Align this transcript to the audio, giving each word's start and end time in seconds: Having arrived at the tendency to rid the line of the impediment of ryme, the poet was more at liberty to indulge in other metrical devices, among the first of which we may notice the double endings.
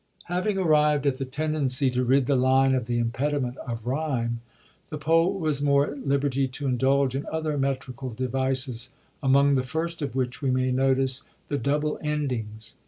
Having 0.23 0.57
arrived 0.57 1.05
at 1.05 1.17
the 1.17 1.25
tendency 1.25 1.91
to 1.91 2.03
rid 2.03 2.25
the 2.25 2.35
line 2.35 2.73
of 2.73 2.87
the 2.87 2.97
impediment 2.97 3.55
of 3.57 3.83
ryme, 3.85 4.39
the 4.89 4.97
poet 4.97 5.37
was 5.37 5.61
more 5.61 5.91
at 5.91 6.07
liberty 6.07 6.47
to 6.47 6.65
indulge 6.65 7.13
in 7.13 7.27
other 7.31 7.55
metrical 7.55 8.09
devices, 8.09 8.95
among 9.21 9.53
the 9.53 9.61
first 9.61 10.01
of 10.01 10.15
which 10.15 10.41
we 10.41 10.49
may 10.49 10.71
notice 10.71 11.21
the 11.49 11.57
double 11.59 11.99
endings. 12.01 12.73